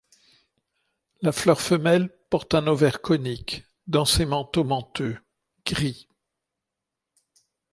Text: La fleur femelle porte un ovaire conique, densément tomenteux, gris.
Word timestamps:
La 1.21 1.31
fleur 1.31 1.61
femelle 1.61 2.09
porte 2.31 2.55
un 2.55 2.65
ovaire 2.65 3.01
conique, 3.01 3.65
densément 3.85 4.43
tomenteux, 4.43 5.19
gris. 5.63 6.07